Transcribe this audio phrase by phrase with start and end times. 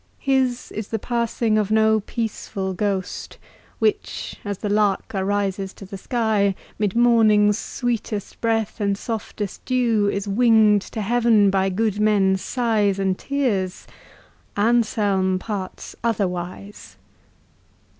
[0.17, 3.37] His is the passing of no peaceful ghost,
[3.77, 10.09] Which, as the lark arises to the sky, 'Mid morning's sweetest breeze and softest dew,
[10.11, 13.85] Is wing'd to heaven by good men's sighs and tears!—
[14.57, 16.97] Anselm parts otherwise.